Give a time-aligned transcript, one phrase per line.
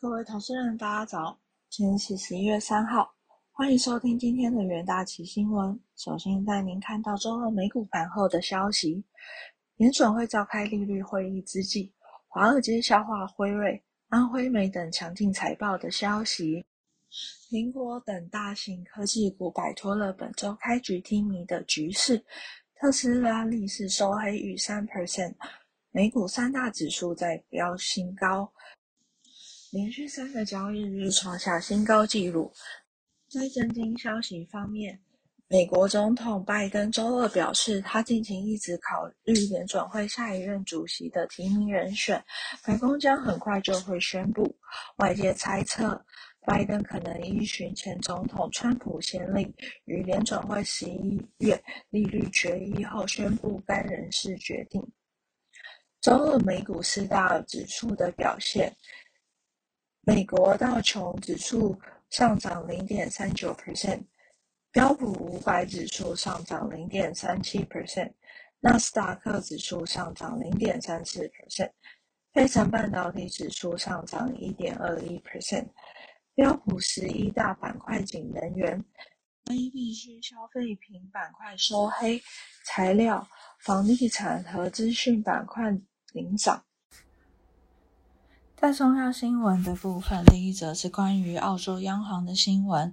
[0.00, 1.36] 各位投资人，大家早！
[1.68, 3.12] 今天是十一月三号，
[3.50, 5.76] 欢迎收听今天的元大旗新闻。
[5.96, 9.04] 首先带您看到周二美股盘后的消息。
[9.74, 11.92] 联准会召开利率会议之际，
[12.28, 16.64] 华尔街消化辉瑞、安徽美等强劲财报的消息。
[17.50, 22.24] 苹果等大型科技股摆脱了本周开局低迷的局势，
[22.76, 25.34] 特斯拉逆势收黑逾三 percent，
[25.90, 28.52] 美股三大指数在飙新高。
[29.70, 32.50] 连续三个交易日创下新高纪录。
[33.28, 34.98] 在震惊消息方面，
[35.46, 42.24] 美国总统拜登周二表示，他近期一直考虑联准会下一任主席的提名人选，
[42.64, 44.56] 白宫将很快就会宣布。
[44.96, 46.02] 外界猜测，
[46.46, 49.54] 拜登可能依循前总统川普先例，
[49.84, 54.82] 于联准会十一月利率决议后宣布该人事决定。
[56.00, 58.74] 周二美股四大指数的表现。
[60.08, 64.02] 美国道琼指数上涨零点三九 percent，
[64.72, 68.10] 标普五百指数上涨零点三七 percent，
[68.60, 71.70] 纳斯达克指数上涨零点三四 percent，
[72.32, 75.68] 非城半导体指数上涨一点二一 percent，
[76.34, 78.82] 标普十一大板块仅能源、
[79.44, 82.18] 非必需消费品板块收黑，
[82.64, 83.28] 材料、
[83.60, 85.70] 房地产和资讯板块
[86.14, 86.64] 领涨。
[88.60, 92.92] 在重要新闻的部分，第一则是关于澳洲央行的新闻。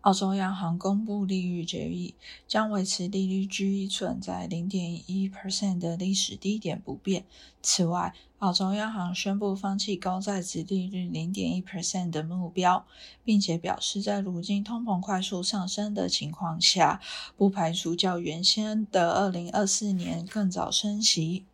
[0.00, 2.16] 澳洲央行公布利率决议，
[2.48, 7.24] 将维持利率基准在零点一 percent 的历史低点不变。
[7.62, 12.84] 此外，澳洲央行宣布放弃高在值利率零点一 percent 的目标，
[13.22, 17.00] 并且表示，在如今通膨快速上升的情况下，
[17.36, 21.44] 不排除较原先的二零二四年更早升息。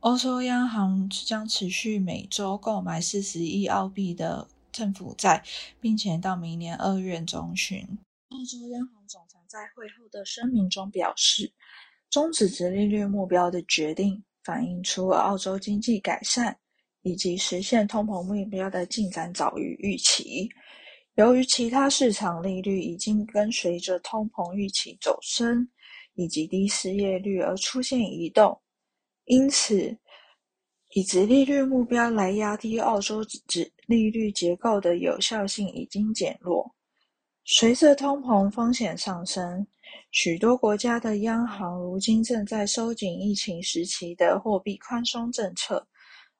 [0.00, 5.42] 欧洲央行将持续每周购买四十亿澳币的政府债，
[5.80, 7.80] 并且到明年二月中旬。
[8.28, 11.52] 澳洲央行总裁在会后的声明中表示，
[12.10, 16.56] 终止直利率目标的决定反映出澳洲经济改善
[17.02, 20.48] 以及实现通膨目标的进展早于预期。
[21.16, 25.68] 由于其他市场利率已经跟随着通膨预期走升，
[26.14, 28.62] 以及低失业率而出现移动。
[29.28, 29.96] 因此，
[30.94, 36.74] 以直利率目标来压低澳洲直利率结构的有效性已经减弱。
[37.44, 39.66] 随着通膨风险上升，
[40.10, 45.86] 许多国家的央行如今正在收紧疫情时期的货币宽松政策。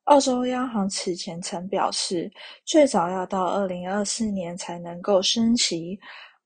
[0.05, 2.31] 澳洲央行此前曾表示，
[2.65, 5.99] 最早要到二零二四年才能够升息。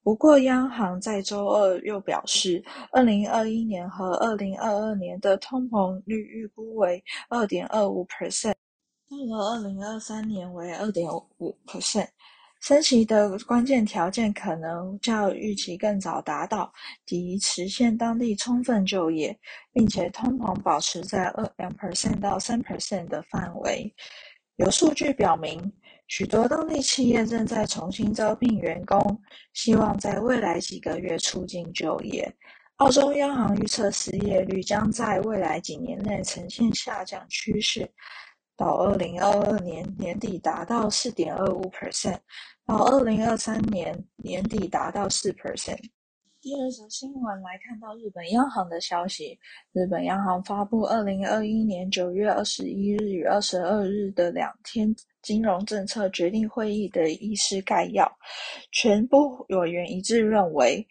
[0.04, 8.54] 不过，央行在周二又表示，二零二一年和二零二二年的通膨率预估为二点二五 percent，
[9.08, 11.08] 到了二零二三年为二点
[11.38, 12.08] 五 percent。
[12.60, 16.72] 升息的关键条件可能较预期更早达到，
[17.06, 19.36] 即实现当地充分就业，
[19.72, 23.92] 并且通膨保持在二两 percent 到三 percent 的范围。
[24.56, 25.72] 有数据表明。
[26.08, 29.20] 许多当地企业正在重新招聘员工，
[29.54, 32.30] 希望在未来几个月促进就业。
[32.76, 37.88] 澳洲央行预测失业率将在未来几年内呈现下降趋势，
[38.56, 42.18] 到二零二二年年底达到四点二五 percent，
[42.66, 45.78] 到二零二三年年底达到四 percent。
[46.42, 49.38] 第二则新闻来看到日本央行的消息，
[49.72, 54.92] 日本央行发布二零二一年九月二十一日与二十二日的两天。
[55.22, 58.10] 金融政策决定会议的议事概要，
[58.72, 60.84] 全部委员一致认为，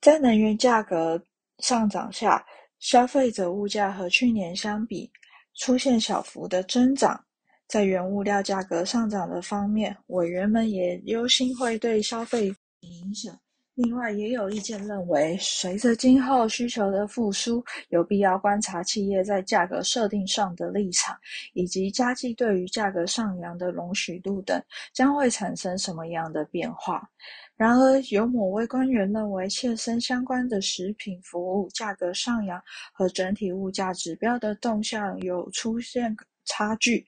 [0.00, 1.20] 在能源价格
[1.58, 2.46] 上涨下，
[2.78, 5.10] 消费者物价和去年相比
[5.56, 7.20] 出现小幅的增长。
[7.66, 13.36] 在原物料价格上涨的方面，委员们也忧心会对消费影响。
[13.76, 21.14] 另外，也有意见认为，随着今后需求的复苏，有必要观察企业在价格设定上的立场，
[21.52, 24.58] 以及家计对于价格上扬的容许度等，
[24.94, 27.06] 将会产生什么样的变化。
[27.54, 32.58] 然而，有某位官员认为，切身相关的食品服务价格上扬
[32.94, 37.04] 和整体物价指标的动向有出现差距，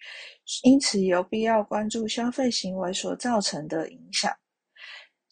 [0.65, 4.31] 因此有必要关注消费行为所造成的影响。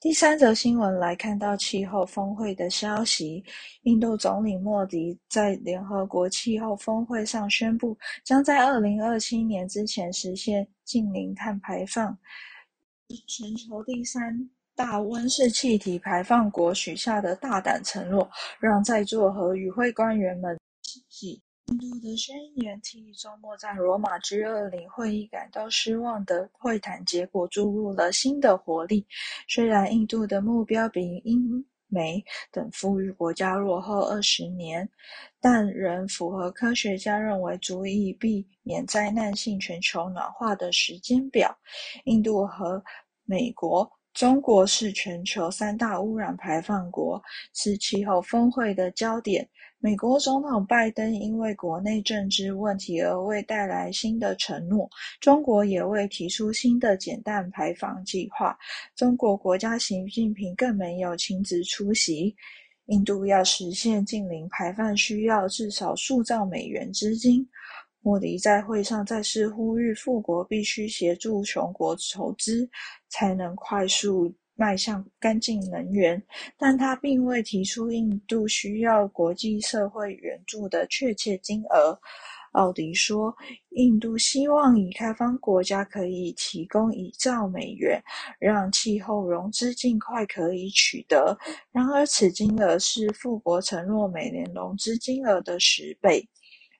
[0.07, 3.43] 第三则新闻来看到气候峰会的消息，
[3.83, 12.17] 印度总理莫迪在联合国气候峰会上宣布，将在二零二七年之前实现净零碳排放。
[13.27, 18.31] 全球第三大温室气体排放国许下的大胆承诺，
[18.61, 20.57] 让在座和与会官员们
[21.09, 21.43] 喜。
[21.69, 29.05] 印度的宣言替周末在罗马 G20 会议感到失望的会谈结果注入了新的活力。
[29.49, 34.89] 虽然印度的目标比英美等富裕国家落后二十年，
[35.41, 41.53] 但仍符合科学家认为足以避免灾难性全球暖化的时间表。
[42.05, 42.81] 印度和
[43.25, 43.91] 美国。
[44.17, 47.23] 中国是全球三大污染排放国，
[47.53, 49.47] 是气候峰会的焦点。
[49.79, 54.89] 美国总统拜登因为国内政治问题而未带来新的承诺，
[55.21, 58.57] 中国也未提出新的减碳排放计划。
[58.95, 62.35] 中国国家习近平更没有亲自出席。
[62.87, 67.47] 印度要实现近零排放，需要至少数兆美元资金。
[68.07, 72.71] 莫迪在会上再次呼吁，富国必须协助穷国筹资，
[73.09, 76.23] 才能快速迈向干净能源。
[76.57, 81.99] 但他并未提出印度需要国际社会援助的确切金额。
[82.53, 83.35] 奥迪说，
[83.71, 88.01] 印度希望已开发国家可以提供一兆美元，
[88.39, 91.37] 让气候融资尽快可以取得。
[91.73, 96.27] 然而，此金额是富国承诺每年融资金额的十倍。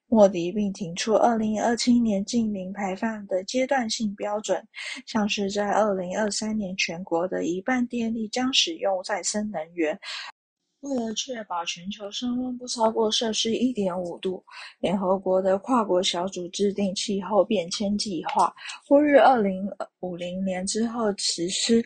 [0.09, 4.65] 莫迪并提出二零二七年净零排放的阶段性标准，
[5.05, 9.99] 像是在二零二三年全国的一半电力将使用再生能源。
[10.81, 14.45] 为了确保全球升温不超过摄氏一点五度，
[14.79, 18.55] 联合国的跨国小组制定气候变迁计划，
[18.87, 19.69] 呼吁二零
[19.99, 21.85] 五零年之后实施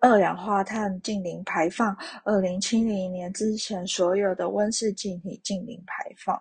[0.00, 1.94] 二氧化碳净零排放，
[2.24, 6.40] 二零七零年之前所有的温室气体净零排放。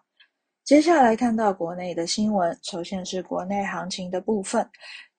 [0.67, 4.69] 接下来看到国内的新闻，首先是国内行情的部分。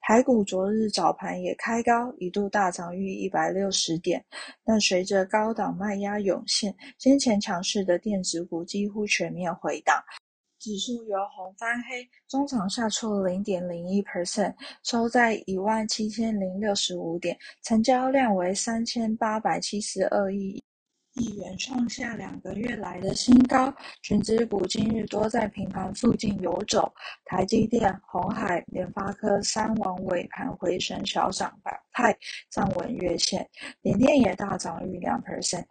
[0.02, 4.22] 台股昨日早盘也开高，一度大涨逾一百六十点，
[4.62, 9.96] 但随着高档卖压涌现，先前强势的电子股几乎全面回档，
[10.58, 14.54] 指数由红翻黑，中场下挫零点零一 percent，
[14.84, 20.62] 收在一万七千零六十五点，成交量为三千八百七十二亿。
[21.18, 26.92] 亿元创下两个月来的新高，全指股今日多在平盘附近游走，
[27.24, 32.16] 台积电、红海、联发科三王尾盘回升小涨板块，
[32.50, 33.48] 站稳月线，
[33.82, 35.64] 联电也大涨逾两 percent，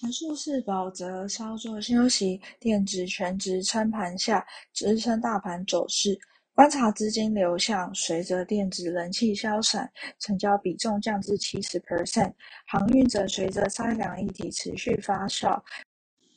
[0.00, 6.18] 台数四宝则稍作休息，电子全值撑盘下支撑大盘走势。
[6.56, 12.32] 观察资金流向，随着电子人气消散，成交比重降至七十 percent；
[12.66, 15.62] 航运则随着三两议题持续发酵，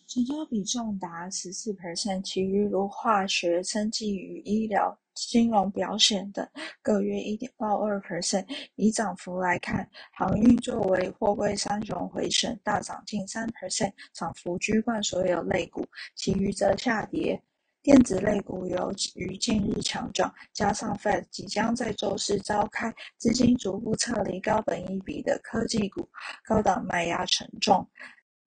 [0.10, 2.22] 成交比重达十四 percent。
[2.22, 6.46] 其余如化学、生技与医疗、金融、表现等
[6.82, 8.46] 各约一点二二 percent。
[8.76, 15.82] 以涨幅来看，航运作为货柜三雄回升，大涨近三 percent，涨幅居冠所有类股；
[16.14, 17.42] 其余则下跌。
[17.82, 26.08] 电子类股由于近日强涨，加上 Fed 即将在周四召开，资金逐步撤离高本益比的科技股，
[26.46, 27.88] 高档卖压沉重。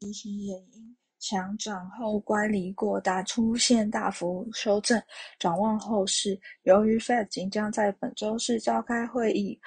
[0.01, 5.03] 族群也因强涨后乖离过大，出现大幅修正。
[5.39, 9.59] 展望后市，由于 Fed 即将在本周四召开会议。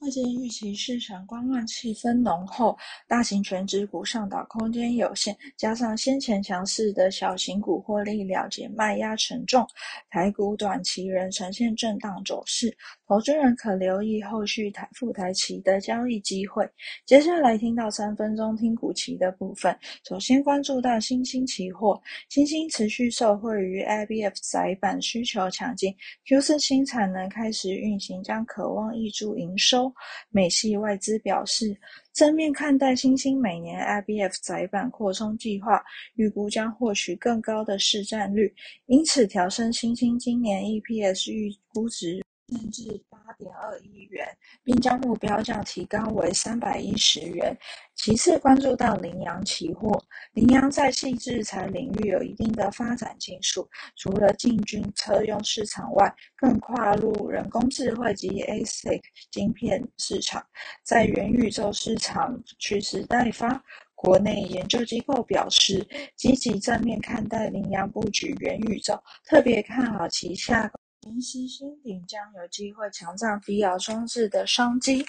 [0.00, 2.78] 外界预期市场观望气氛浓厚，
[3.08, 9.66] 大型全指股上涨空间有限，加上先前强势的小型股获利了结，卖压沉重，
[10.08, 12.74] 台股短期仍呈现震荡走势。
[13.08, 16.64] 投资人可留意后续台复台期的交易机会。
[17.04, 19.76] 接下来听到三分钟听股期的部分，
[20.08, 25.92] 首先关注到新兴期货，新兴持续受惠于 IBF 窄板需求强劲
[26.26, 29.87] ，Q 四新产能开始运行，将渴望挹注营收。
[30.30, 31.76] 美系外资表示
[32.12, 35.82] 正面看待新兴每年 IBF 窄板扩充计划，
[36.14, 38.54] 预估将获取更高的市占率，
[38.86, 42.22] 因此调升新兴今年 EPS 预估值。
[42.50, 44.26] 甚至八点二亿元，
[44.64, 47.54] 并将目标价提高为三百一十元。
[47.94, 60.42] 其次，关注到羚羊期货，羚羊在细制材领域有一定的发展技术，除了进军车用市场外，更跨入人工智慧及 ASIC 晶片市场，
[60.82, 63.62] 在元宇宙市场蓄势待发。
[63.94, 70.72] 国内研究机构表示，积极正面看待羚羊布局元宇宙，特别看好旗下。
[71.00, 75.06] 公司新鼎将有机会抢占 VR 装置的商机。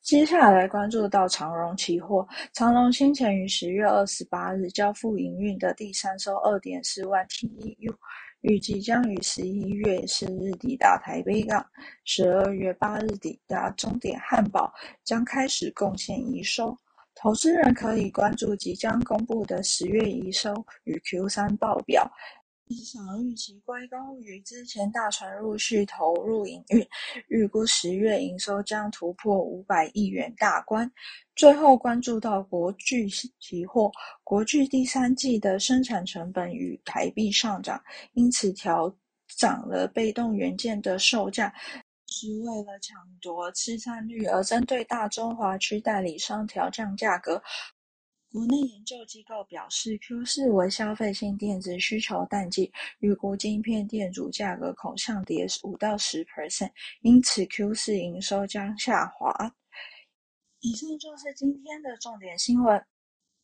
[0.00, 7.94] 接下来关注到长荣期货，长荣先前于十月二十八日交付营运的第三艘二点四万 TEU，
[8.42, 11.66] 预计将于十一月四日抵达台北港，
[12.04, 14.72] 十二月八日抵达终点汉堡，
[15.04, 16.74] 将开始贡献营收。
[17.20, 22.08] 投资人可以关注即将公布的十月营收与 Q 三报表。
[22.70, 26.86] 市场预期归功于之前大船陆续投入营运，
[27.28, 30.90] 预估十月营收将突破五百亿元大关。
[31.34, 33.90] 最后关注到国巨期货，
[34.22, 37.82] 国巨第三季的生产成本与台币上涨，
[38.12, 38.94] 因此调
[39.36, 41.52] 涨了被动元件的售价，
[42.08, 47.42] 是为了抢夺市占率而针对大中华区代理商调降价格。
[48.30, 52.70] 国内研究机构表示，Q 四为消费性电子需求淡季，
[53.00, 56.70] 预估晶片电阻价格恐向跌五到十 percent，
[57.00, 59.54] 因此 Q 四营收将下滑。
[60.60, 62.84] 以上就是今天的重点新闻。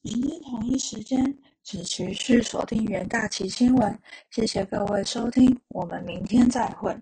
[0.03, 3.99] 明天同一时间，请持续锁定元大旗新闻。
[4.31, 6.95] 谢谢各位收听，我们明天再会。